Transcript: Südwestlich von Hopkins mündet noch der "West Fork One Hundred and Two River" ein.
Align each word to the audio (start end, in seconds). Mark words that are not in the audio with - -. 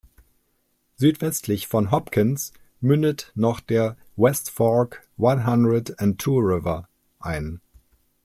Südwestlich 0.95 1.67
von 1.67 1.91
Hopkins 1.91 2.53
mündet 2.79 3.31
noch 3.35 3.59
der 3.59 3.97
"West 4.15 4.49
Fork 4.49 5.07
One 5.17 5.45
Hundred 5.45 5.99
and 5.99 6.19
Two 6.19 6.39
River" 6.39 6.87
ein. 7.19 7.61